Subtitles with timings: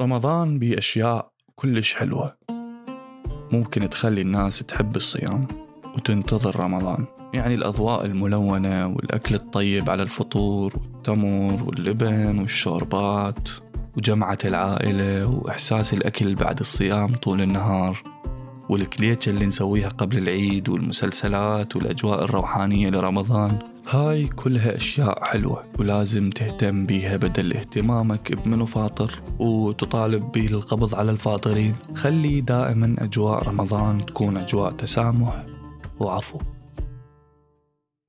[0.00, 2.36] رمضان بيه أشياء كلش حلوة.
[3.52, 5.46] ممكن تخلي الناس تحب الصيام
[5.96, 7.06] وتنتظر رمضان.
[7.34, 13.48] يعني الأضواء الملونة والأكل الطيب على الفطور والتمر واللبن والشوربات
[13.96, 18.02] وجمعة العائلة وإحساس الأكل بعد الصيام طول النهار
[18.68, 23.71] والكليتشة اللي نسويها قبل العيد والمسلسلات والأجواء الروحانية لرمضان.
[23.92, 31.10] هاي كلها أشياء حلوة ولازم تهتم بيها بدل اهتمامك بمنو فاطر وتطالب به القبض على
[31.10, 31.76] الفاطرين.
[31.94, 35.46] خلي دائما أجواء رمضان تكون أجواء تسامح
[36.00, 36.38] وعفو.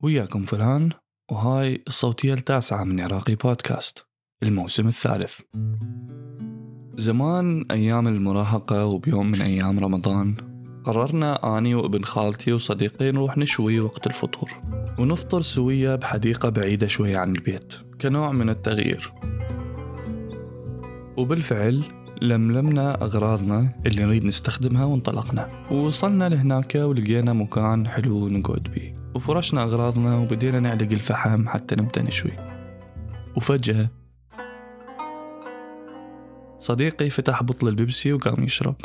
[0.03, 0.89] وياكم فلان
[1.31, 4.05] وهاي الصوتية التاسعة من عراقي بودكاست
[4.43, 5.39] الموسم الثالث.
[6.97, 10.52] زمان أيام المراهقة وبيوم من أيام رمضان
[10.83, 14.51] قررنا أني وابن خالتي وصديقي نروح نشوي وقت الفطور.
[14.99, 19.13] ونفطر سوية بحديقة بعيدة شوية عن البيت كنوع من التغيير.
[21.17, 21.83] وبالفعل
[22.21, 25.49] لملمنا أغراضنا اللي نريد نستخدمها وانطلقنا.
[25.71, 28.93] ووصلنا لهناك ولقينا مكان حلو نقعد بيه.
[29.15, 32.31] وفرشنا أغراضنا وبدينا نعلق الفحم حتى نبدأ نشوي.
[33.37, 33.89] وفجأة
[36.59, 38.75] صديقي فتح بطل البيبسي وقام يشرب.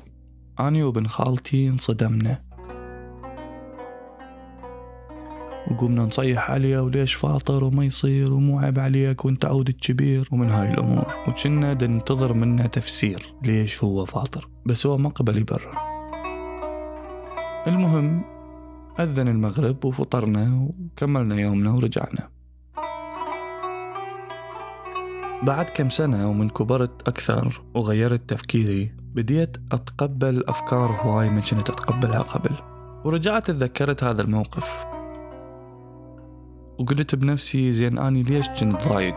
[0.60, 2.42] أنا وابن خالتي انصدمنا.
[5.70, 10.70] وقمنا نصيح عليه وليش فاطر وما يصير ومو عيب عليك وانت عود الكبير ومن هاي
[10.70, 11.06] الأمور.
[11.28, 13.34] وكنا ننتظر منه تفسير.
[13.42, 15.74] ليش هو فاطر؟ بس هو ما قبل يبرر.
[17.66, 18.22] المهم
[19.00, 22.28] أذن المغرب وفطرنا وكملنا يومنا ورجعنا.
[25.42, 32.22] بعد كم سنة ومن كبرت أكثر وغيرت تفكيري بديت أتقبل أفكار هواي ما كنت أتقبلها
[32.22, 32.50] قبل.
[33.04, 34.86] ورجعت تذكرت هذا الموقف.
[36.78, 39.14] وقلت بنفسي زين أني ليش كنت ضايج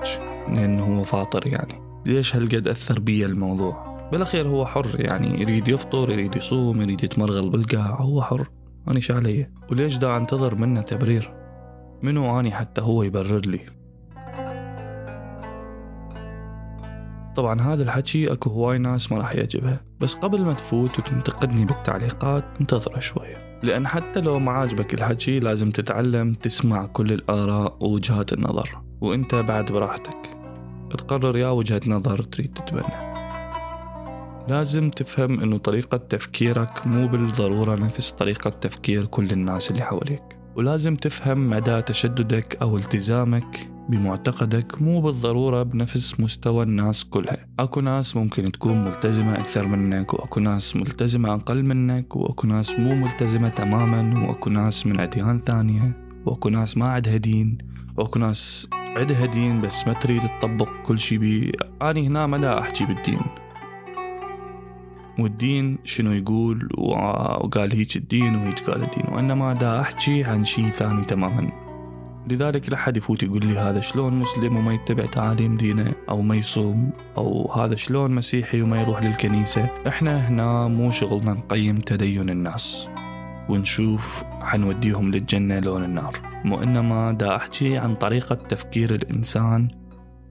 [0.48, 6.11] لأنه هو فاطر يعني؟ ليش هالقد أثر بي الموضوع؟ بالأخير هو حر يعني يريد يفطر
[6.11, 8.50] يريد يصوم يريد يتمرغل بالقاع هو حر.
[8.88, 11.33] أنا علي وليش دا أنتظر منه تبرير؟
[12.02, 13.80] منو أني حتى هو يبرر لي؟
[17.36, 19.81] طبعا هذا الحكي أكو هواي ناس ما راح يعجبها.
[19.99, 23.59] بس قبل ما تفوت وتنتقدني بالتعليقات انتظر شوية.
[23.64, 28.81] لأن حتى لو ما عاجبك الحكي لازم تتعلم تسمع كل الآراء ووجهات النظر.
[29.02, 30.37] وإنت بعد براحتك.
[30.97, 33.11] تقرر يا وجهة نظر تريد تتبنى.
[34.47, 40.30] لازم تفهم إنه طريقة تفكيرك مو بالضرورة نفس طريقة تفكير كل الناس اللي حواليك.
[40.56, 47.48] ولازم تفهم مدى تشددك أو التزامك بمعتقدك مو بالضرورة بنفس مستوى الناس كلها.
[47.60, 52.95] أكو ناس ممكن تكون ملتزمة أكثر منك وأكو ناس ملتزمة أقل منك وأكو ناس مو
[52.95, 55.92] ملتزمة تماما وأكو ناس من أديان ثانية
[56.26, 57.58] وأكو ناس ما عندها دين
[57.98, 61.52] وأكو ناس عندها دين بس ما تريد تطبق كل شي بي.
[61.82, 63.22] أنا هنا ما دا أحكي بالدين.
[65.20, 71.05] والدين شنو يقول؟ وقال هيك الدين وهيك قال الدين وإنما دا أحكي عن شيء ثاني
[71.05, 71.52] تماما.
[72.27, 76.36] لذلك لا حد يفوت يقول لي هذا شلون مسلم وما يتبع تعاليم دينه أو ما
[76.36, 79.70] يصوم أو هذا شلون مسيحي وما يروح للكنيسة.
[79.88, 82.89] إحنا هنا مو شغلنا نقيم تدين الناس.
[83.50, 86.14] ونشوف حنوديهم للجنة لون النار.
[86.45, 89.67] مو إنما دا أحكي عن طريقة تفكير الإنسان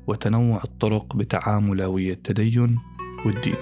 [0.07, 2.79] وتنوع الطرق بتعامله ويا التدين
[3.27, 3.55] والدين.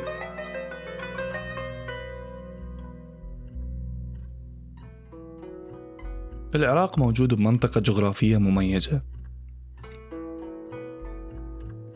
[6.55, 9.03] العراق موجود بمنطقة جغرافية مميزة.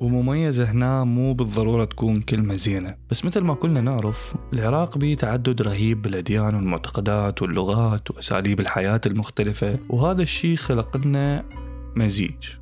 [0.00, 2.96] ومميزة هنا مو بالضرورة تكون كلمة زينة.
[3.10, 9.78] بس مثل ما كلنا نعرف العراق بيه تعدد رهيب بالأديان والمعتقدات واللغات وأساليب الحياة المختلفة.
[9.88, 11.44] وهذا الشيء خلق لنا
[11.96, 12.62] مزيج.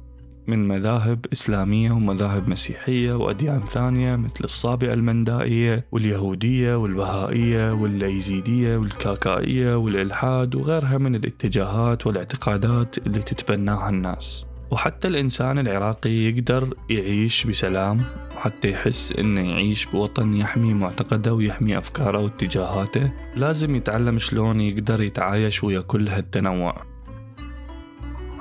[0.51, 10.55] من مذاهب إسلامية ومذاهب مسيحية وأديان ثانية مثل الصابئة المندائية واليهودية والبهائية والأيزيدية والكاكائية والإلحاد
[10.55, 14.47] وغيرها من الاتجاهات والاعتقادات اللي تتبناها الناس.
[14.71, 18.01] وحتى الإنسان العراقي يقدر يعيش بسلام
[18.37, 23.13] حتى يحس إنه يعيش بوطن يحمي معتقده ويحمي أفكاره واتجاهاته.
[23.37, 26.91] لازم يتعلم شلون يقدر يتعايش ويا كل هالتنوع.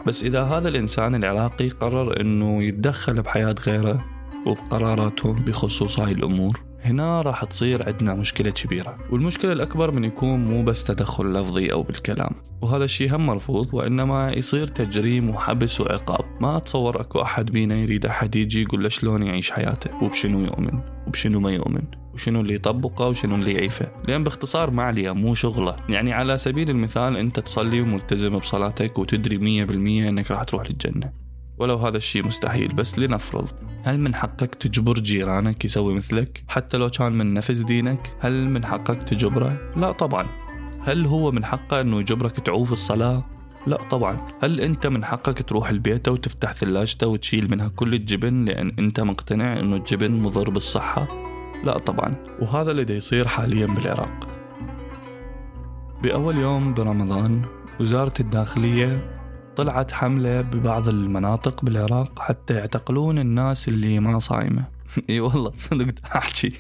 [0.08, 4.06] بس إذا هذا الإنسان العراقي قرر أنه يتدخل بحياة غيره
[4.46, 10.64] وبقراراتهم بخصوص هاي الأمور هنا راح تصير عندنا مشكلة كبيرة والمشكلة الأكبر من يكون مو
[10.64, 12.32] بس تدخل لفظي أو بالكلام
[12.62, 18.06] وهذا الشيء هم مرفوض وإنما يصير تجريم وحبس وعقاب ما أتصور أكو أحد بينا يريد
[18.06, 21.84] أحد يجي يقول له شلون يعيش حياته وبشنو يؤمن وبشنو ما يؤمن
[22.14, 25.76] وشنو اللي يطبقه وشنو اللي يعيفه لأن باختصار ما عليه مو شغلة.
[25.90, 31.12] يعني على سبيل المثال أنت تصلي وملتزم بصلاتك وتدري مية بالمية أنك راح تروح للجنة.
[31.60, 33.50] ولو هذا الشيء مستحيل بس لنفرض
[33.84, 38.66] هل من حقك تجبر جيرانك يسوي مثلك؟ حتى لو كان من نفس دينك هل من
[38.66, 40.26] حقك تجبره؟ لا طبعا.
[40.82, 43.24] هل هو من حقه إنه يجبرك تعوف الصلاة؟
[43.68, 44.28] لا طبعا.
[44.44, 49.60] هل أنت من حقك تروح البيت وتفتح ثلاجته وتشيل منها كل الجبن لأن أنت مقتنع
[49.60, 51.08] إنه الجبن مضر بالصحة؟
[51.64, 52.16] لا طبعا.
[52.42, 54.28] وهذا اللي يصير حاليا بالعراق.
[56.04, 57.42] بأول يوم برمضان
[57.80, 59.19] وزارة الداخلية
[59.64, 64.64] طلعت حملة ببعض المناطق بالعراق حتى يعتقلون الناس اللي ما صايمة.
[65.10, 66.54] إي والله صدق أحكي.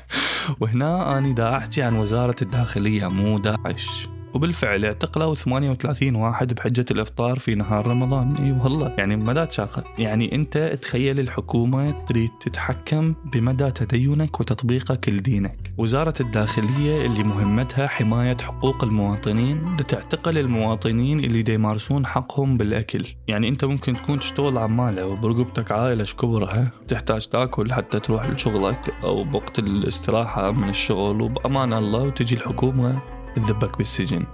[0.60, 4.08] وهنا اني دا أحكي عن وزارة الداخلية مو داعش.
[4.34, 8.36] وبالفعل اعتقلوا 38 واحد بحجة الإفطار في نهار رمضان.
[8.36, 15.72] إي والله يعني مدى تشاقة يعني أنت تخيل الحكومة تريد تتحكم بمدى تدينك وتطبيقك لدينك.
[15.78, 23.06] وزارة الداخلية اللي مهمتها حماية حقوق المواطنين تعتقل المواطنين اللي يمارسون حقهم بالأكل.
[23.28, 29.24] يعني أنت ممكن تكون تشتغل عمالة وبرقبتك عائلة كبرها تحتاج تاكل حتى تروح لشغلك أو
[29.24, 31.22] بوقت الاستراحة من الشغل.
[31.22, 33.00] وبأمان الله وتجي الحكومة
[33.36, 34.24] تذبك بالسجن.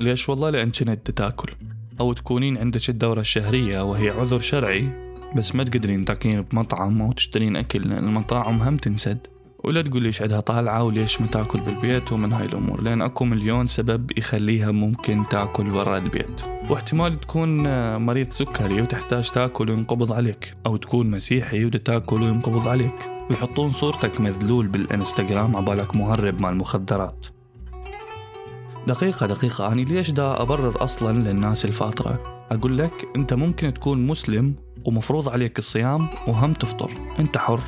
[0.00, 1.52] ليش والله؟ لأن كنت تأكل.
[2.00, 4.88] أو تكونين عندك الدورة الشهرية وهي عذر شرعي
[5.36, 9.18] بس ما تقدرين تاكلين بمطعم أو تشترين أكل لأن المطاعم هم تنسد.
[9.64, 13.66] ولا تقول ليش عندها طالعة وليش ما تأكل بالبيت ومن هاي الأمور لأن أكو مليون
[13.66, 16.42] سبب يخليها ممكن تأكل برا البيت.
[16.70, 17.62] واحتمال تكون
[17.96, 23.10] مريض سكري وتحتاج تأكل وينقبض عليك أو تكون مسيحي وتاكل وينقبض عليك.
[23.30, 27.26] ويحطون صورتك مذلول بالإنستغرام عبالك مهرب مال مخدرات
[28.86, 29.72] دقيقة دقيقة.
[29.72, 34.54] أنا ليش دا أبرر أصلا للناس الفاطرة؟ أقول لك أنت ممكن تكون مسلم
[34.84, 36.90] ومفروض عليك الصيام وهم تفطر.
[37.18, 37.60] أنت حر.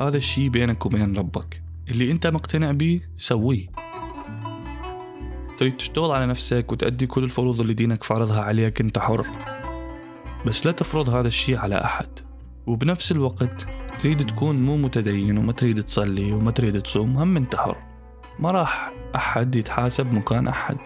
[0.00, 1.62] هذا الشي بينك وبين ربك.
[1.90, 3.66] اللي أنت مقتنع بيه سويه.
[5.58, 9.26] تريد تشتغل على نفسك وتأدي كل الفروض اللي دينك فارضها عليك أنت حر.
[10.46, 12.08] بس لا تفرض هذا الشي على أحد.
[12.66, 13.66] وبنفس الوقت
[14.02, 17.87] تريد تكون مو متدين وما تريد تصلي وما تريد تصوم هم أنت حر.
[18.38, 20.76] ما راح أحد يتحاسب مكان أحد.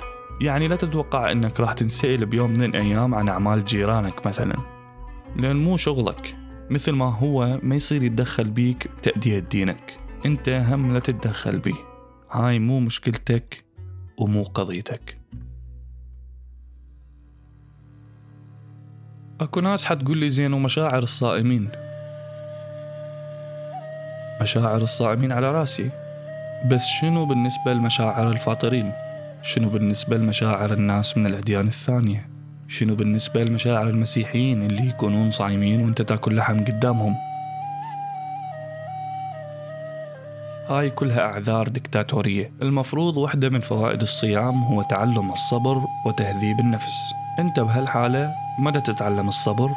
[0.41, 4.57] يعني لا تتوقع أنك راح تنسأل بيوم من الأيام عن أعمال جيرانك مثلا.
[5.37, 6.37] لأن مو شغلك.
[6.71, 9.99] مثل ما هو ما يصير يتدخل بيك بتأدية دينك.
[10.27, 11.75] أنت هم لا تتدخل بيه.
[12.31, 13.65] هاي مو مشكلتك
[14.19, 15.19] ومو قضيتك.
[19.41, 21.69] أكو ناس حتقول لي زين ومشاعر الصائمين.
[24.41, 26.02] مشاعر الصائمين على رأسي.
[26.71, 28.93] بس شنو بالنسبة لمشاعر الفاطرين؟
[29.43, 32.29] شنو بالنسبة لمشاعر الناس من الأديان الثانية؟
[32.69, 37.15] شنو بالنسبة لمشاعر المسيحيين اللي يكونون صايمين وانت تاكل لحم قدامهم؟
[40.69, 47.61] هاي كلها أعذار دكتاتورية المفروض واحدة من فوائد الصيام هو تعلم الصبر وتهذيب النفس انت
[47.61, 49.71] بهالحالة ما تتعلم الصبر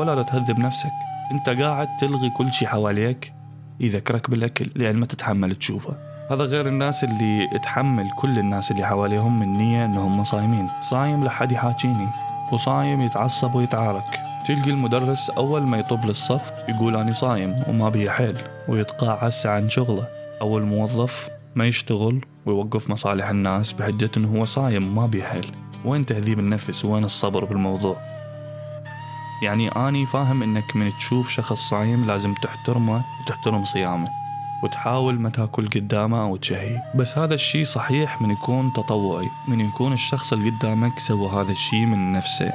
[0.00, 0.92] ولا تهذب نفسك
[1.30, 3.32] انت قاعد تلغي كل شي حواليك
[3.80, 9.38] يذكرك بالأكل لأن ما تتحمل تشوفه هذا غير الناس اللي تحمل كل الناس اللي حواليهم
[9.38, 10.68] من نية إنهم صايمين.
[10.80, 12.08] صايم لحد يحاكيني
[12.52, 14.20] وصايم يتعصب ويتعارك.
[14.46, 18.38] تلقي المدرس أول ما يطب للصف يقول أنا صايم وما بي حيل
[18.68, 20.06] ويتقاعس عن شغله.
[20.40, 25.46] أو الموظف ما يشتغل ويوقف مصالح الناس بحجة إنه هو صايم ما بي حيل.
[25.84, 27.96] وين تهذيب النفس؟ وين الصبر بالموضوع؟
[29.42, 34.19] يعني أني فاهم إنك من تشوف شخص صايم لازم تحترمه وتحترم صيامه.
[34.62, 39.92] وتحاول ما تاكل قدامه أو تشهي بس هذا الشيء صحيح من يكون تطوعي من يكون
[39.92, 42.52] الشخص اللي قدامك سوى هذا الشيء من نفسه.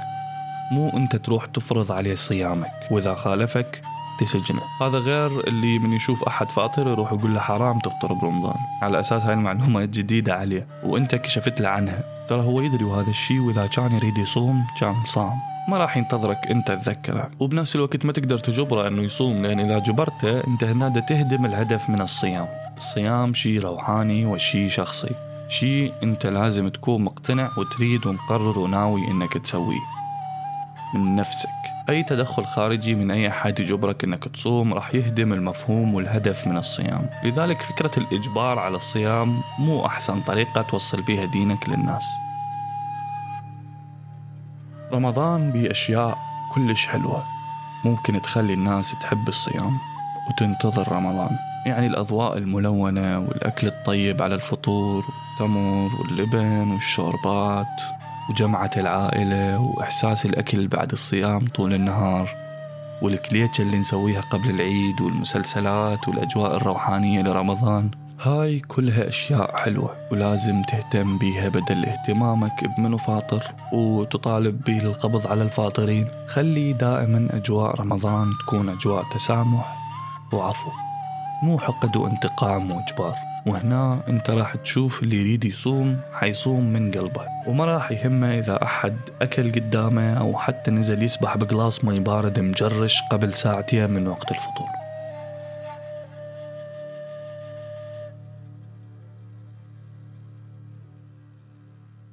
[0.72, 2.72] مو أنت تروح تفرض عليه صيامك.
[2.92, 3.82] وإذا خالفك
[4.20, 8.58] تسجنه هذا غير اللي من يشوف أحد فاطر يروح يقول له حرام تفطر برمضان.
[8.82, 12.15] على أساس هاي المعلومة جديدة عليه وأنت كشفت له عنها.
[12.30, 15.40] ترى هو يدري وهذا الشيء وإذا كان يريد يصوم كان صام.
[15.70, 17.30] ما راح ينتظرك أنت تذكره.
[17.40, 22.02] وبنفس الوقت ما تقدر تجبره إنه يصوم لأن إذا جبرته أنت هنا تهدم الهدف من
[22.02, 22.48] الصيام.
[22.78, 25.16] الصيام شيء روحاني وشيء شخصي.
[25.50, 29.86] شيء أنت لازم تكون مقتنع وتريد ومقرر وناوي إنك تسويه.
[30.94, 31.65] من نفسك.
[31.90, 37.10] أي تدخل خارجي من أي أحد يجبرك إنك تصوم راح يهدم المفهوم والهدف من الصيام.
[37.24, 42.06] لذلك فكرة الإجبار على الصيام مو أحسن طريقة توصل بها دينك للناس.
[44.92, 46.18] رمضان بأشياء
[46.56, 47.24] كلش حلوة.
[47.86, 49.78] ممكن تخلي الناس تحب الصيام
[50.30, 51.38] وتنتظر رمضان.
[51.66, 57.82] يعني الأضواء الملونة والأكل الطيب على الفطور والتمر واللبن والشوربات.
[58.30, 62.30] وجمعة العائلة وإحساس الأكل بعد الصيام طول النهار
[63.02, 67.92] والكليتشة اللي نسويها قبل العيد والمسلسلات والأجواء الروحانية لرمضان.
[68.22, 76.08] هاي كلها أشياء حلوة ولازم تهتم بيها بدل اهتمامك بمنو فاطر وتطالب بالقبض على الفاطرين.
[76.28, 79.76] خلي دائما أجواء رمضان تكون أجواء تسامح
[80.34, 80.70] وعفو
[81.44, 83.35] مو حقد وانتقام وإجبار.
[83.46, 87.26] وهنا انت راح تشوف اللي يريد يصوم حيصوم من قلبه.
[87.48, 93.02] وما راح يهمه إذا أحد أكل قدامه أو حتى نزل يسبح بقلاص مي بارد مجرش
[93.12, 94.68] قبل ساعتين من وقت الفطور.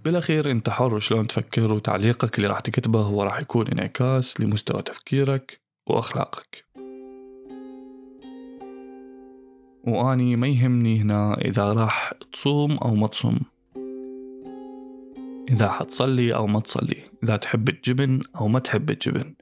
[0.04, 5.60] بالأخير أنت حر شلون تفكر وتعليقك اللي راح تكتبه هو راح يكون انعكاس لمستوى تفكيرك
[5.86, 6.71] وأخلاقك.
[9.86, 13.40] وأني ما يهمني هنا إذا راح تصوم أو ما تصوم.
[15.50, 19.34] إذا حتصلي أو ما تصلي إذا تحب الجبن أو ما تحب الجبن.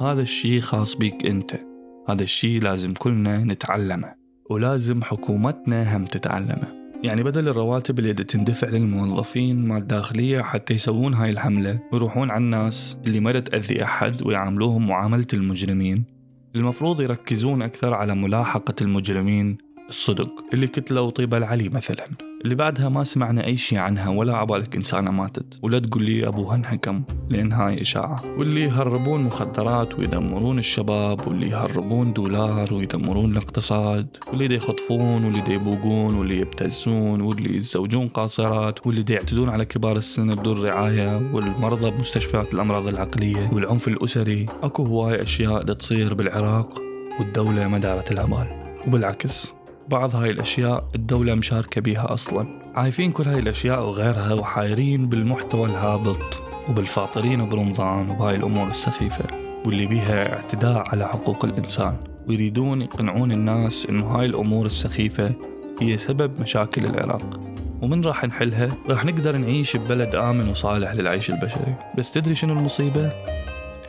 [0.00, 1.60] هذا الشي خاص بيك أنت.
[2.08, 4.14] هذا الشي لازم كلنا نتعلمه
[4.50, 6.84] ولازم حكومتنا هم تتعلمه.
[7.02, 12.98] يعني بدل الرواتب اللي تندفع للموظفين مال الداخلية حتى يسوون هاي الحملة ويروحون على الناس
[13.06, 16.13] اللي ما تأذي أحد ويعاملوهم معاملة المجرمين.
[16.56, 22.06] المفروض يركزون أكثر على ملاحقة المجرمين الصدق اللي كتلوا طيبة العلي مثلا.
[22.44, 25.58] اللي بعدها ما سمعنا أي شيء عنها ولا عبالك إنسانة ماتت.
[25.62, 28.22] ولا تقول لي أبوها انحكم لأن هاي إشاعة.
[28.38, 34.16] واللي يهربون مخدرات ويدمرون الشباب واللي يهربون دولار ويدمرون الاقتصاد.
[34.28, 39.64] واللي دي يخطفون واللي دي يبوقون واللي يبتزون واللي يتزوجون قاصرات واللي دي يعتدون على
[39.64, 41.16] كبار السن بدون رعاية.
[41.34, 44.46] والمرضى بمستشفيات الأمراض العقلية والعنف الأسري.
[44.62, 46.78] أكو هواي أشياء تصير بالعراق
[47.20, 48.46] والدولة ما دارت الأبال
[48.86, 49.54] وبالعكس.
[49.88, 52.46] بعض هاي الأشياء الدولة مشاركة بيها أصلا.
[52.74, 59.24] عايفين كل هاي الأشياء وغيرها وحايرين بالمحتوى الهابط وبالفاطرين برمضان وبهاي الأمور السخيفة
[59.66, 61.96] واللي بيها اعتداء على حقوق الإنسان.
[62.28, 65.32] ويريدون يقنعون الناس إنه هاي الأمور السخيفة
[65.80, 67.40] هي سبب مشاكل العراق.
[67.82, 71.74] ومن راح نحلها؟ راح نقدر نعيش ببلد آمن وصالح للعيش البشري.
[71.98, 73.12] بس تدري شنو المصيبة؟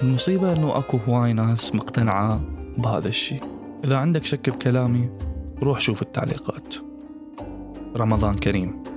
[0.01, 2.41] المصيبة إنه أكو هواي ناس مقتنعة
[2.77, 3.43] بهذا الشيء.
[3.83, 5.09] إذا عندك شك بكلامي
[5.63, 6.75] روح شوف التعليقات.
[7.95, 8.94] رمضان كريم.